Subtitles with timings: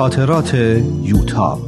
[0.00, 0.54] خاطرات
[1.02, 1.58] یوتاب.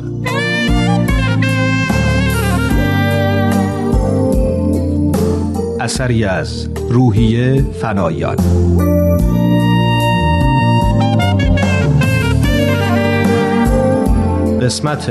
[5.80, 8.36] اثری از روحیه فنایان.
[14.62, 15.10] قسمت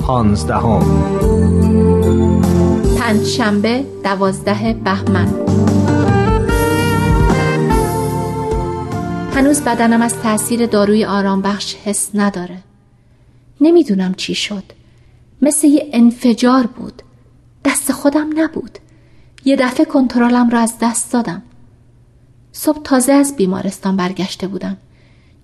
[0.00, 0.82] پانزدهم.
[2.98, 5.28] پنجشنبه دوازده بهمن.
[9.34, 12.58] هنوز بدنم از تاثیر داروی آرام بخش حس نداره.
[13.60, 14.62] نمی‌دونم چی شد.
[15.42, 17.02] مثل یه انفجار بود.
[17.64, 18.78] دست خودم نبود.
[19.44, 21.42] یه دفعه کنترلم را از دست دادم.
[22.52, 24.76] صبح تازه از بیمارستان برگشته بودم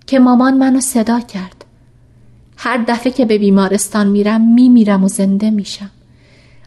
[0.07, 1.65] که مامان منو صدا کرد.
[2.57, 5.91] هر دفعه که به بیمارستان میرم میمیرم و زنده میشم.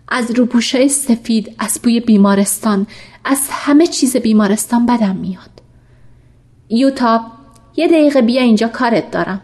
[0.08, 2.86] از روپوشای سفید از بوی بیمارستان
[3.24, 5.53] از همه چیز بیمارستان بدم میاد.
[6.68, 7.20] یوتاب
[7.76, 9.40] یه دقیقه بیا اینجا کارت دارم.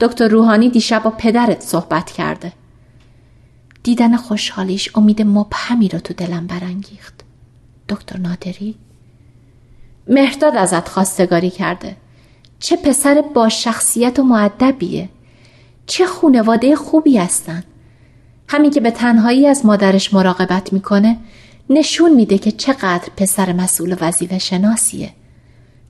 [0.00, 2.52] دکتر روحانی دیشب با پدرت صحبت کرده.
[3.82, 7.14] دیدن خوشحالیش امید مبهمی رو تو دلم برانگیخت.
[7.88, 8.74] دکتر نادری؟
[10.08, 11.96] مهرداد ازت خواستگاری کرده.
[12.58, 15.08] چه پسر با شخصیت و معدبیه
[15.86, 17.64] چه خونواده خوبی هستن.
[18.48, 21.16] همین که به تنهایی از مادرش مراقبت می‌کنه
[21.70, 25.10] نشون میده که چقدر پسر مسئول وظیفه شناسیه.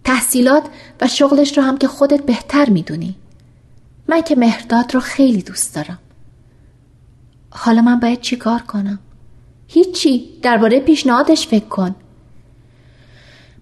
[0.04, 0.64] تحصیلات
[1.00, 3.14] و شغلش رو هم که خودت بهتر می‌دونی.
[4.08, 5.98] من که مهرداد رو خیلی دوست دارم.
[7.50, 8.98] حالا من باید چی کار کنم؟
[9.68, 10.30] هیچی.
[10.42, 11.94] درباره پیشنهادش فکر کن.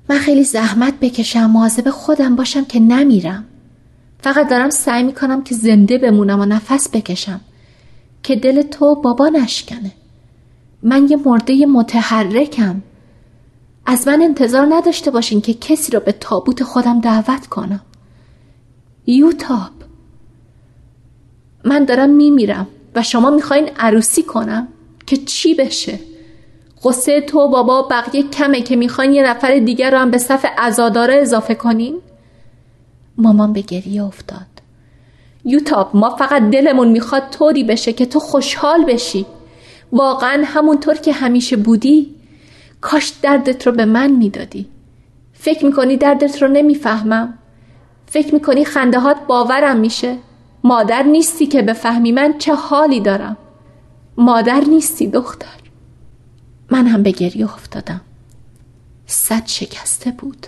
[0.08, 3.44] من خیلی زحمت بکشم مواظب خودم باشم که نمیرم.
[4.18, 7.40] فقط دارم سعی می‌کنم که زنده بمونم و نفس بکشم.
[8.22, 9.92] که دل تو بابا نشکنه.
[10.82, 12.82] من یه مرده متحرکم.
[13.86, 17.80] از من انتظار نداشته باشین که کسی را به تابوت خودم دعوت کنم.
[19.06, 19.70] یوتاب.
[21.64, 24.68] من دارم میمیرم و شما می‌خواین عروسی کنم
[25.06, 26.01] که چی بشه؟
[26.84, 31.14] قصه تو بابا بقیه کمه که می‌خواین یه نفر دیگر رو هم به صف ازاداره
[31.14, 31.98] اضافه کنین؟
[33.18, 34.46] مامان به گریه افتاد.
[35.45, 39.27] یوتاب ما فقط دلمون می‌خواد طوری بشه که تو خوشحال بشی.
[39.92, 42.14] واقعا همونطور که همیشه بودی.
[42.82, 44.68] کاش دردت رو به من می‌دادی.
[45.32, 47.38] فکر می‌کنی دردت رو نمی‌فهمم.
[48.06, 50.18] فکر می‌کنی خندهات باورم میشه.
[50.64, 53.36] مادر نیستی که بفهمی من چه حالی دارم.
[54.16, 55.60] مادر نیستی دختر.
[56.70, 58.00] من هم به گریه افتادم.
[59.06, 60.46] صد شکسته بود.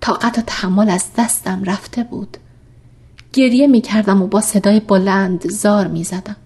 [0.00, 2.36] طاقت و تحمل از دستم رفته بود.
[3.32, 6.36] گریه می‌کردم و با صدای بلند زار می‌زدم.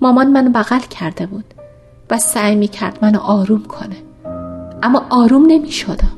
[0.00, 1.54] مامان منو بغل کرده بود.
[2.10, 3.96] و سعی می‌کرد منو آروم کنه.
[4.82, 6.12] اما آروم نمی‌شدم.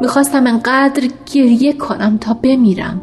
[0.00, 3.02] می‌خواستم انقدر گریه کنم تا بمیرم.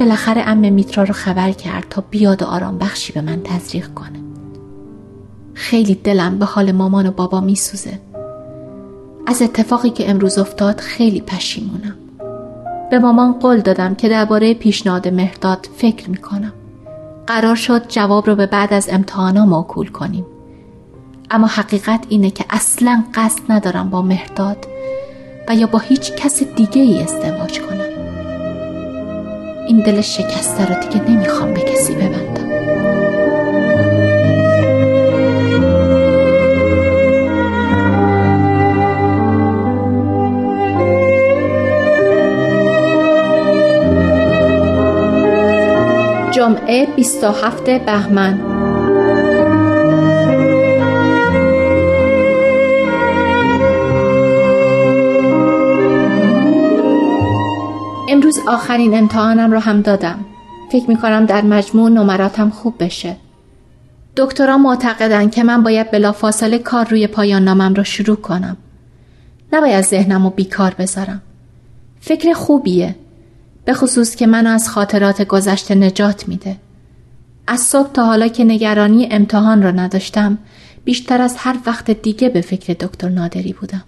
[0.00, 4.20] بالاخره ام میترا رو خبر کرد تا بیاد و آرام بخشی به من تزریق کنه.
[5.54, 8.00] خیلی دلم به حال مامان و بابا میسوزه.
[9.26, 11.96] از اتفاقی که امروز افتاد خیلی پشیمونم.
[12.90, 16.52] به مامان قول دادم که درباره پیشنهاد مهرداد فکر می‌کنم.
[17.26, 20.26] قرار شد جواب رو به بعد از امتحانا موکول کنیم.
[21.30, 24.66] اما حقیقت اینه که اصلا قصد ندارم با مهرداد
[25.48, 27.76] و یا با هیچ کس دیگه ای ازدواج کنم.
[29.66, 32.46] این دل شکسته رو دیگه نمی‌خوام به کسی ببندم.
[46.30, 48.55] جمعه 27 بهمن
[58.26, 60.24] امروز آخرین امتحانم رو هم دادم.
[60.72, 63.16] فکر می کنم در مجموع نمراتم خوب بشه.
[64.16, 68.56] دکترها معتقدن که من باید بلافاصله کار روی پایان نامم رو شروع کنم.
[69.52, 71.22] نباید ذهنم رو بیکار بذارم.
[72.00, 72.94] فکر خوبیه.
[73.64, 76.56] به خصوص که منو از خاطرات گذشته نجات میده.
[77.46, 80.38] از صبح تا حالا که نگرانی امتحان را نداشتم
[80.84, 83.84] بیشتر از هر وقت دیگه به فکر دکتر نادری بودم.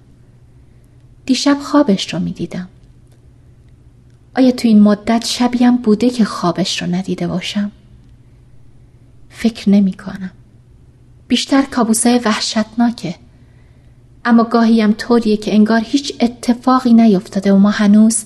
[1.26, 2.68] دیشب خوابش رو می‌دیدم.
[4.38, 7.70] آیا تو این مدت شبیم بوده که خوابش رو ندیده باشم؟
[9.28, 10.30] فکر نمی کنم.
[11.28, 13.14] بیشتر کابوسای وحشتناکه.
[14.24, 18.24] اما گاهیم طوریه که انگار هیچ اتفاقی نیفتاده و ما هنوز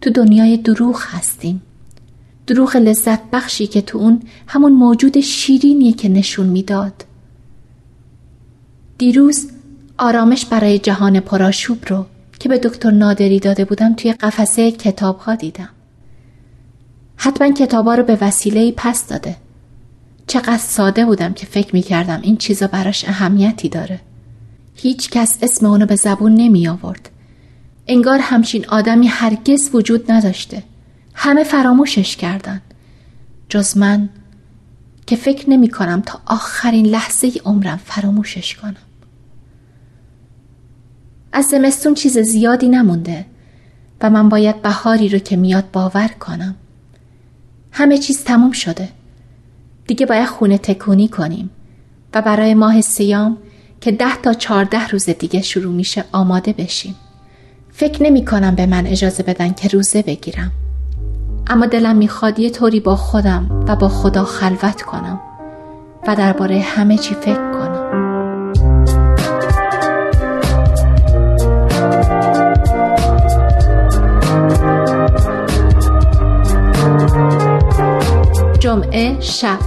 [0.00, 1.62] تو دنیای دروغ هستیم.
[2.46, 7.04] دروغ لذت بخشی که تو اون همون موجود شیرینیه که نشون می‌داد.
[8.98, 9.50] دیروز
[9.98, 12.06] آرامش برای جهان پراشوب رو
[12.40, 15.68] که به دکتر نادری داده بودم توی قفسه کتاب ها دیدم.
[17.16, 19.36] حتما کتابا رو به وسیله پس داده.
[20.26, 24.00] چقدر ساده بودم که فکر می کردم این چیزا براش اهمیتی داره.
[24.74, 27.10] هیچ کس اسم اونو به زبون نمی آورد
[27.86, 30.62] انگار همچین آدمی هرگز وجود نداشته.
[31.14, 32.60] همه فراموشش کردن.
[33.48, 34.08] جز من
[35.06, 38.89] که فکر نمی کنم تا آخرین لحظه عمرم فراموشش کنم.
[41.32, 43.26] از زمستون چیز زیادی نمونده
[44.02, 46.54] و من باید بهاری رو که میاد باور کنم.
[47.72, 48.88] همه چیز تموم شده.
[49.86, 51.50] دیگه باید خونه تکونی کنیم
[52.14, 53.36] و برای ماه سیام
[53.80, 56.94] که ده تا چارده روز دیگه شروع میشه آماده بشیم.
[57.72, 60.52] فکر نمی کنم به من اجازه بدن که روزه بگیرم.
[61.46, 65.20] اما دلم می‌خواد یه طوری با خودم و با خدا خلوت کنم
[66.06, 67.49] و درباره همه چی فکر
[78.70, 79.58] جمعه شب.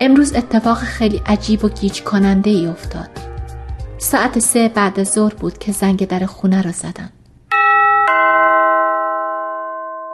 [0.00, 3.08] امروز اتفاق خیلی عجیب و گیج کننده ای افتاد.
[3.98, 7.10] ساعت سه بعد ظهر بود که زنگ در خونه را زدن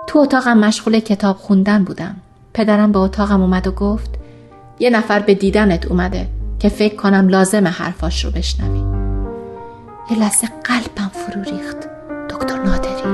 [0.07, 2.17] تو اتاقم مشغول کتاب خوندن بودم.
[2.55, 4.11] پدرم به اتاقم اومد و گفت
[4.79, 6.44] یه نفر به دیدنت اومده.
[6.65, 8.79] که فکر کنم لازم حرفاش رو بشنوی.
[10.11, 11.77] یه لحظه قلبم فرو ریخت.
[12.31, 13.05] دکتر نادری.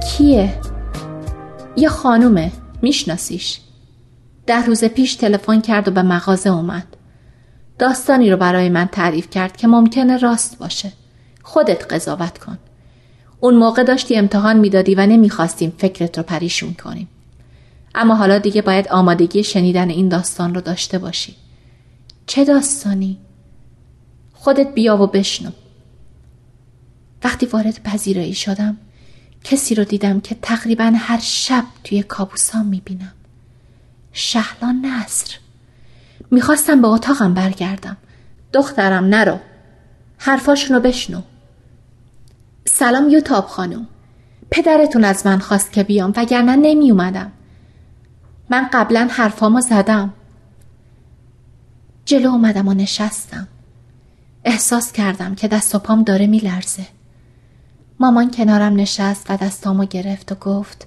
[0.00, 0.54] کیه؟
[1.76, 2.52] یه خانومه.
[2.82, 3.60] میشناسیش.
[4.46, 6.86] ده روز پیش تلفن کرد و به مغازه اومد.
[7.78, 10.92] داستانی رو برای من تعریف کرد که ممکنه راست باشه.
[11.42, 12.58] خودت قضاوت کن.
[13.40, 17.08] اون موقع داشتی امتحان می‌دادی و نمی‌خواستیم فکرت رو پریشون کنیم.
[17.94, 21.36] اما حالا دیگه باید آمادگی شنیدن این داستان رو داشته باشی.
[22.26, 23.18] چه داستانی؟
[24.32, 25.50] خودت بیا و بشنو.
[27.24, 28.76] وقتی وارد پذیرایی شدم
[29.44, 33.12] کسی رو دیدم که تقریبا هر شب توی کابوسام می‌بینم.
[34.12, 35.34] شهلان نصر.
[36.30, 37.96] می‌خواستم به اتاقم برگردم.
[38.52, 39.38] دخترم نرو.
[40.18, 41.20] حرفاشونو بشنو.
[42.64, 43.86] سلام یوتاب خانم.
[44.50, 47.32] پدرتون از من خواست که بیام وگرنه نمی اومدم
[48.50, 50.12] من قبلا حرفامو زدم.
[52.04, 53.48] جلو اومدم و نشستم.
[54.44, 56.86] احساس کردم که دست و پام داره میلرزه.
[58.00, 60.86] مامان کنارم نشست و دستامو گرفت و گفت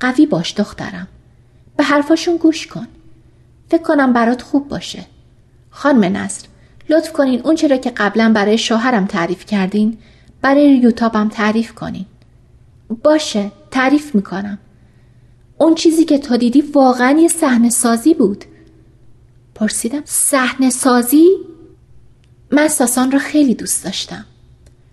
[0.00, 1.08] قوی باش دخترم.
[1.76, 2.86] به حرفاشون گوش کن.
[3.68, 5.04] فکر کنم برات خوب باشه.
[5.70, 6.46] خانم نصر
[6.88, 9.98] لطف کنین اون چرا که قبلا برای شوهرم تعریف کردین
[10.42, 12.06] برای یوتابم تعریف کنین.
[13.02, 14.58] باشه تعریف می‌کنم.
[15.60, 18.44] اون چیزی که تو دیدی واقعا یه صحنه سازی بود
[19.54, 21.26] پرسیدم صحنه سازی
[22.50, 24.24] من ساسان را خیلی دوست داشتم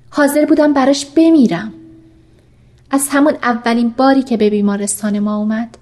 [0.09, 1.73] حاضر بودم براش بمیرم
[2.91, 5.77] از همون اولین باری که به بیمارستان ما اومد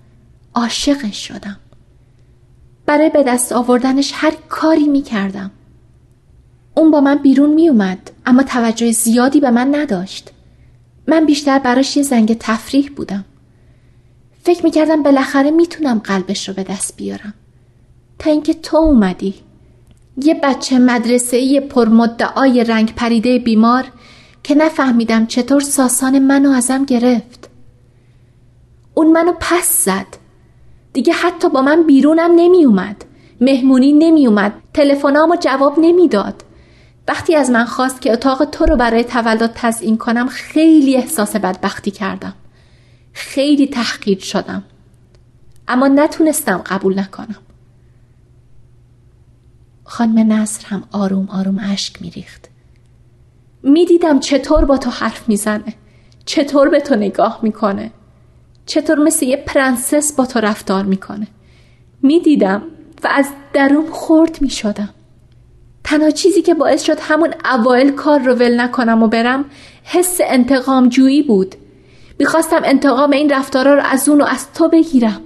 [0.56, 1.58] عاشقش شدم
[2.86, 5.52] برای به دست آوردنش هر کاری می کردم.
[6.76, 10.32] اون با من بیرون می اومد اما توجه زیادی به من نداشت.
[11.08, 13.25] من بیشتر براش یه زنگ تفریح بودم.
[14.46, 17.34] فکر می کردم بالاخره می‌تونم قلبش رو به دست بیارم.
[18.20, 19.34] تا اینکه تو اومدی.
[20.24, 23.84] یه بچه مدرسه یه پرمدعای رنگ پریده بیمار
[24.44, 27.50] که نفهمیدم چطور ساسان منو ازم گرفت.
[28.94, 30.08] اون منو پس زد.
[30.94, 33.06] دیگه حتی با من بیرونم نمی اومد.
[33.42, 34.54] مهمونی نمی اومد.
[34.74, 36.44] تلفنامو جواب نمی‌داد.
[37.08, 41.92] وقتی از من خواست که اتاق تو رو برای تولد تزیین کنم خیلی احساس بدبختی
[41.92, 42.34] کردم.
[43.15, 44.63] خیلی تحقیر شدم.
[45.67, 47.41] اما نتونستم قبول نکنم.
[49.84, 52.50] خانم نصر هم آروم آروم اشک میریخت.
[53.63, 55.74] می‌دیدم چطور با تو حرف می‌زنه.
[56.25, 57.91] چطور به تو نگاه می‌کنه.
[58.65, 61.27] چطور مثل یه پرنسس با تو رفتار می‌کنه
[62.01, 62.62] می‌دیدم
[63.03, 64.89] و از درون خورد می‌شدم
[65.84, 69.45] تنها چیزی که باعث شد همون اوایل کار رو ول نکنم و برم
[69.84, 71.55] حس انتقام جویی بود
[72.19, 75.22] می‌خواستم انتقام این رفتارا رو از اون و از تو بگیرم.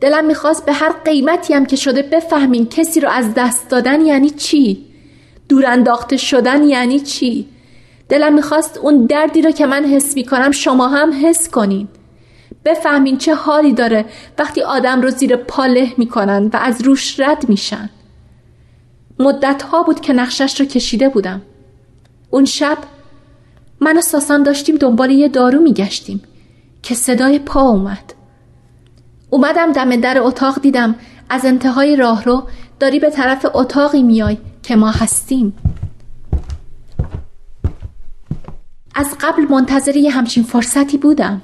[0.00, 4.30] دلم می‌خواست به هر قیمتی هم که شده بفهمین کسی رو از دست دادن یعنی
[4.30, 4.84] چی؟
[5.48, 7.48] دور انداخته شدن یعنی چی؟
[8.08, 11.88] دلم می‌خواست اون دردی رو که من حس می‌کنم شما هم حس کنین.
[12.64, 14.04] بفهمین چه حالی داره
[14.38, 17.90] وقتی آدم رو زیر پاله می‌کنن و از روش رد میشن.
[19.18, 21.42] مدت ها بود که نقشش رو کشیده بودم.
[22.30, 22.78] اون شب
[23.82, 26.22] من و ساسان داشتیم دنبال یه دارو میگشتیم
[26.82, 28.14] که صدای پا اومد.
[29.30, 30.94] اومدم دم در اتاق دیدم
[31.30, 32.42] از انتهای راهرو
[32.80, 35.54] داری به طرف اتاقی میای که ما هستیم.
[38.94, 41.42] از قبل منتظر یه همچین فرصتی بودم.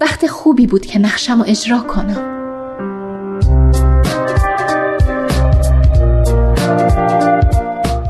[0.00, 2.38] وقت خوبی بود که نقشم رو اجرا کنم.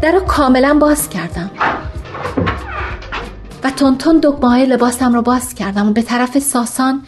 [0.02, 1.50] در رو کاملا باز کردم.
[3.69, 7.03] و تند تند دکمه لباسم رو باز کردم و به طرف ساسان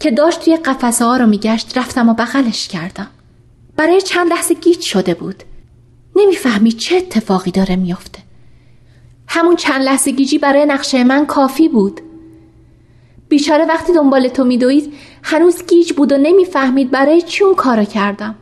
[0.00, 3.06] که داشت توی قفسه ها رو میگشت رفتم و بغلش کردم.
[3.76, 5.42] برای چند لحظه گیج شده بود.
[6.16, 8.18] نمی‌فهمی چه اتفاقی داره میافته.
[9.28, 12.00] همون چند لحظه گیجی برای نقشه من کافی بود.
[13.28, 14.92] بیچاره وقتی دنبال تو میدوید
[15.22, 18.34] هنوز گیج بود و نمی‌فهمید برای چی اون کارو کردم.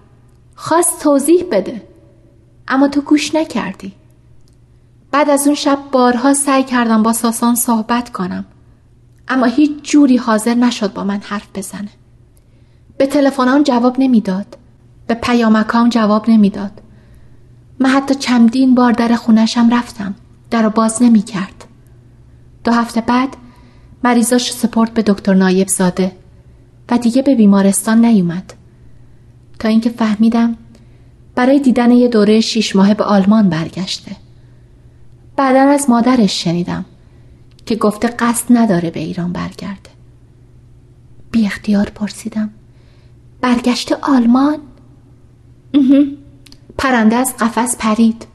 [0.55, 1.83] خواست توضیح بده.
[2.69, 3.93] اما تو گوش نکردی.
[5.13, 8.45] بعد از اون شب بارها سعی کردم با ساسان صحبت کنم.
[9.29, 11.89] اما هیچ جوری حاضر نشد با من حرف بزنه.
[12.99, 14.57] به تلفنان جواب نمی‌داد.
[15.07, 16.83] به پیامکام جواب نمی‌داد.
[17.79, 20.15] من حتی چندین بار در خونشم رفتم.
[20.51, 21.65] در باز نمی کرد.
[22.65, 23.37] دو هفته بعد
[24.05, 26.13] مریضاش سپورت به دکتر نایب زاده
[26.91, 28.53] و دیگه به بیمارستان نیومد.
[29.59, 30.57] تا اینکه فهمیدم
[31.35, 34.17] برای دیدن یه دوره شیش ماه به آلمان برگشته.
[35.41, 36.85] بعدا از مادرش شنیدم
[37.67, 39.91] که گفته قصد نداره به ایران برگرده.
[41.31, 42.51] بی اختیار پرسیدم
[43.41, 44.59] برگشته آلمان؟
[46.79, 48.27] پرنده از قفس پرید.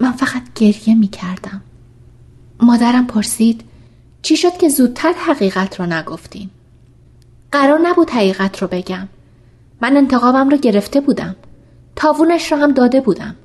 [0.00, 1.62] من فقط گریه می کردم.
[2.60, 3.64] مادرم پرسید
[4.22, 6.50] چی شد که زودتر حقیقت رو نگفتین؟
[7.52, 9.08] قرار نبود حقیقت رو بگم.
[9.82, 11.36] من انتقامم رو گرفته بودم.
[11.96, 13.36] تاوونش رو هم داده بودم.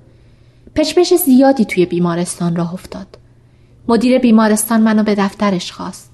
[0.76, 3.18] پشپش زیادی توی بیمارستان راه افتاد.
[3.88, 6.12] مدیر بیمارستان منو به دفترش خواست.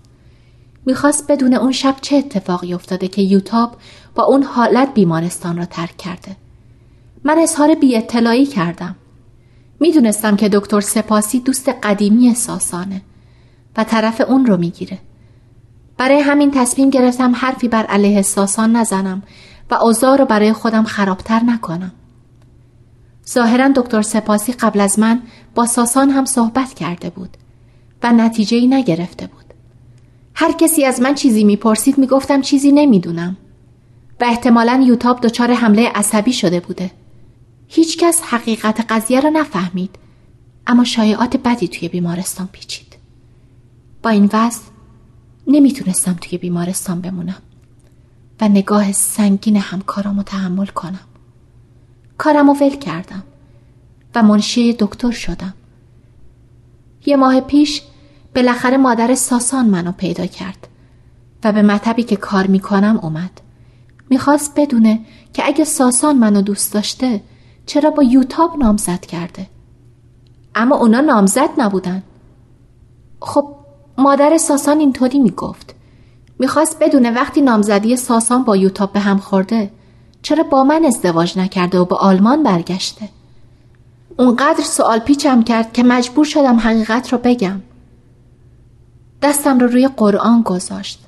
[0.86, 3.76] می‌خواست بدون اون شب چه اتفاقی افتاده که یوتاب
[4.16, 6.36] با اون حالت بیمارستان را ترک کرده.
[7.24, 8.96] من اظهار بی اطلاعی کردم.
[9.80, 13.02] می‌دونستم که دکتر سپاسی دوست قدیمی ساسانه
[13.78, 15.00] و طرف اون رو می‌گیره.
[15.98, 19.24] برای همین تصمیم گرفتم حرفی بر علیه ساسان نزنم
[19.72, 21.92] و اوضاع رو برای خودم خرابتر نکنم.
[23.30, 25.22] ظاهرا دکتر سپاسی قبل از من
[25.56, 27.38] با ساسان هم صحبت کرده بود
[28.04, 29.46] و نتیجه ای نگرفته بود.
[30.36, 33.38] هر کسی از من چیزی می‌پرسید می‌گفتم چیزی نمی‌دونم.
[34.22, 36.92] و احتمالا یوتاب دچار حمله عصبی شده بوده.
[37.68, 39.96] هیچکس حقیقت قضیه را نفهمید
[40.68, 42.98] اما شایعات بدی توی بیمارستان پیچید.
[44.04, 44.62] با این وضع
[45.48, 47.42] نمی‌تونستم توی بیمارستان بمونم
[48.42, 51.07] و نگاه سنگین همکارامو تحمل کنم.
[52.18, 53.24] کارمو ول کردم
[54.16, 55.54] و منشی دکتر شدم.
[57.06, 57.82] یه ماه پیش
[58.36, 60.68] بالاخره مادر ساسان منو پیدا کرد
[61.44, 63.42] و به مطبی که کار می‌کنم اومد.
[64.10, 65.00] می‌خواست بدونه
[65.34, 67.22] که اگه ساسان منو دوست داشته
[67.66, 69.48] چرا با یوتاب نامزد کرده؟
[70.56, 72.04] اما اونا نامزد نبودن.
[73.20, 73.56] خب
[73.98, 75.76] مادر ساسان اینطوری می‌گفت.
[76.40, 79.72] می‌خواست بدونه وقتی نامزدی ساسان با یوتاب به هم خورده
[80.28, 83.10] چرا با من ازدواج نکرده و به آلمان برگشته؟
[84.20, 87.62] اونقدر سوال پیچم کرد که مجبور شدم حقیقت رو بگم.
[89.22, 91.00] دستم رو روی قرآن گذاشت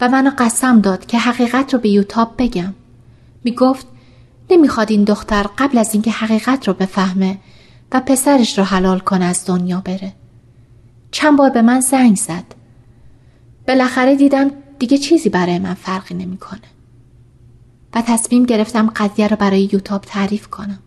[0.00, 2.74] و منو قسم داد که حقیقت رو به یوتاب بگم.
[3.44, 3.86] می‌گفت
[4.50, 7.38] نمی‌خواد این دختر قبل از اینکه حقیقت رو بفهمه
[7.92, 10.12] و پسرش رو حلال کنه از دنیا بره.
[11.10, 12.54] چند بار به من زنگ زد.
[13.68, 16.73] بالاخره دیدم دیگه چیزی برای من فرقی نمی‌کنه.
[17.94, 20.78] و تصمیم گرفتم قضیه رو برای یوتاب تعریف کنم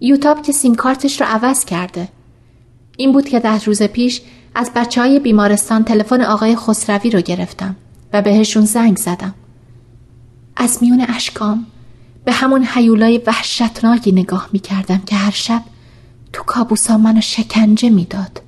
[0.00, 2.08] یوتاب که سیم کارتش رو عوض کرده
[2.96, 4.22] این بود که ده روز پیش
[4.54, 7.76] از بچه های بیمارستان تلفن آقای خسروی رو گرفتم
[8.12, 9.34] و بهشون زنگ زدم
[10.56, 11.66] از میون اشکام
[12.24, 15.62] به همون حیولای وحشتناکی نگاه می کردم که هر شب
[16.32, 18.42] تو کابوسا منو شکنجه می‌داد.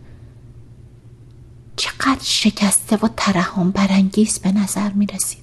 [1.77, 5.42] چقدر شکسته و ترحم برانگیز به نظر می رسید.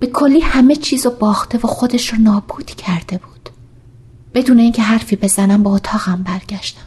[0.00, 3.48] به کلی همه چیز رو باخته و خودش رو نابود کرده بود.
[4.34, 6.86] بدون اینکه حرفی بزنم با اتاقم برگشتم.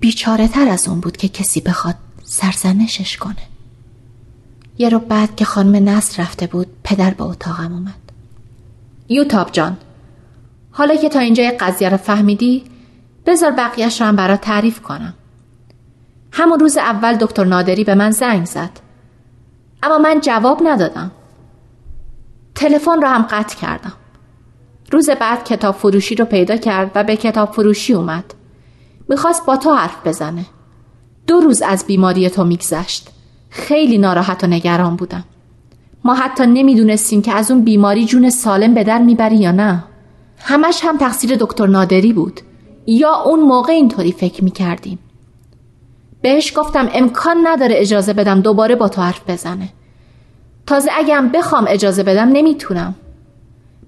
[0.00, 3.36] بیچاره تر از اون بود که کسی بخواد سرزنشش کنه.
[4.78, 8.06] یه رو بعد که خانم نصر رفته بود پدر به اتاقم اومد.
[9.08, 9.76] یوتاب جان
[10.70, 12.64] حالا که تا اینجا قضیه رو فهمیدی
[13.26, 15.14] بذار بقیهش رو هم برات تعریف کنم
[16.32, 18.70] همون روز اول دکتر نادری به من زنگ زد
[19.82, 21.10] اما من جواب ندادم
[22.56, 23.92] تلفن رو هم قطع کردم.
[24.92, 28.24] روز بعد کتاب فروشی رو پیدا کرد و به کتاب فروشی اومد.
[29.08, 30.46] می‌خواست با تو حرف بزنه.
[31.26, 33.08] دو روز از بیماری تو میگذشت.
[33.50, 35.24] خیلی ناراحت و نگران بودم.
[36.04, 39.84] ما حتی نمی‌دونستیم که از اون بیماری جون سالم به در می‌بری یا نه.
[40.38, 42.40] همش هم تقصیر دکتر نادری بود.
[42.86, 44.98] یا اون موقع اینطوری فکر می‌کردیم.
[46.22, 49.68] بهش گفتم امکان نداره اجازه بدم دوباره با تو حرف بزنه.
[50.66, 52.94] تازه اگم بخوام اجازه بدم نمی‌تونم.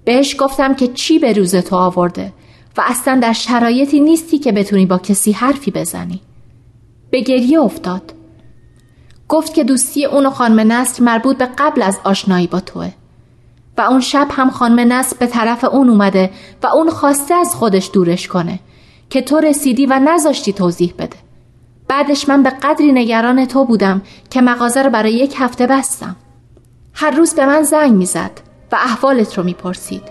[0.05, 2.33] بهش گفتم که چی به روز تو آورده
[2.77, 6.21] و اصلا در شرایطی نیستی که بتونی با کسی حرفی بزنی.
[7.11, 8.13] به گریه افتاد.
[9.27, 12.91] گفت که دوستی اون و خانم نصر مربوط به قبل از آشنایی با توه.
[13.77, 16.31] و اون شب هم خانم نصر به طرف اون اومده
[16.63, 18.59] و اون خواسته از خودش دورش کنه
[19.09, 21.17] که تو رسیدی و نذاشتی توضیح بده.
[21.87, 26.15] بعدش من به قدری نگران تو بودم که مغازه رو برای یک هفته بستم.
[26.93, 28.31] هر روز به من زنگ می‌زد
[28.71, 30.03] و احوالت رو می‌پرسید.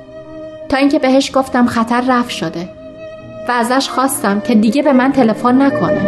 [0.68, 2.68] تا اینکه بهش گفتم خطر رفت شده
[3.48, 6.00] و ازش خواستم که دیگه به من تلفن نکنه.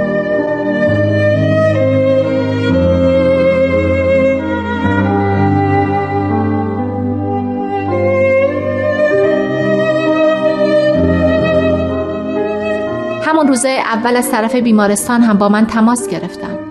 [13.23, 16.70] همون روزه اول از طرف بیمارستان هم با من تماس گرفتن.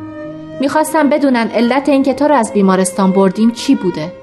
[0.60, 4.13] می‌خواستم بدونن علت اینکه تو رو از بیمارستان بردیم چی بوده.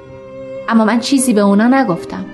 [0.68, 2.24] اما من چیزی به اونا نگفتم.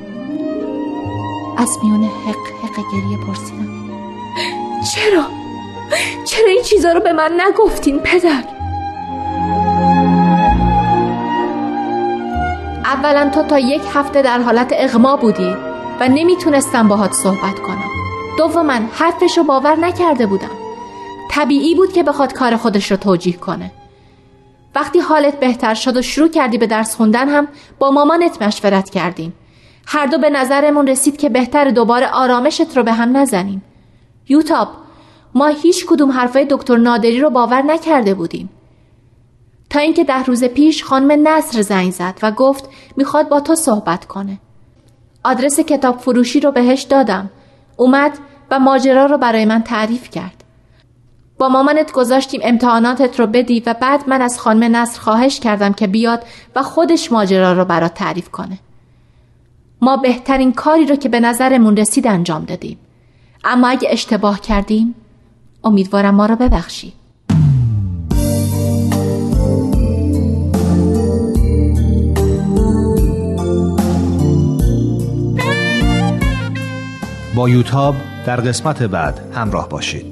[1.57, 3.69] از میون حق حق گریه پرسیدم.
[4.95, 5.23] چرا؟
[6.25, 8.45] چرا این چیزا رو به من نگفتین پدر؟
[12.85, 15.57] اولا تو تا یک هفته در حالت اغما بودی
[16.01, 17.91] و نمی‌تونستم باهات صحبت کنم.
[18.39, 20.51] دوما حرفش رو باور نکرده بودم.
[21.31, 23.71] طبیعی بود که بخواد کار خودش رو توجیه کنه.
[24.75, 27.49] وقتی حالت بهتر شد و شروع کردی به درس خوندن هم
[27.79, 29.35] با مامانت مشورت کردیم.
[29.87, 33.63] هر دو به نظرمون رسید که بهتر دوباره آرامشت رو به هم نزنیم.
[34.29, 34.69] یوتاب
[35.35, 38.51] ما هیچ کدوم حرفای دکتر نادری رو باور نکرده بودیم.
[39.71, 44.05] تا اینکه ده روز پیش خانم نصر زنگ زد و گفت می‌خواد با تو صحبت
[44.05, 44.39] کنه.
[45.25, 47.31] آدرس کتاب فروشی رو بهش دادم.
[47.77, 48.19] اومد
[48.51, 50.42] و ماجرا رو برای من تعریف کرد.
[51.39, 55.87] با مامانت گذاشتیم امتحاناتت رو بدی و بعد من از خانم نصر خواهش کردم که
[55.87, 56.25] بیاد
[56.57, 58.59] و خودش ماجرا رو برات تعریف کنه.
[59.83, 62.79] ما بهترین کاری رو که به نظرمون رسید انجام دادیم.
[63.45, 64.95] اما اگه اشتباه کردیم
[65.65, 66.93] امیدوارم ما رو ببخشی.
[77.35, 77.95] با یوتاب
[78.27, 80.12] در قسمت بعد همراه باشید.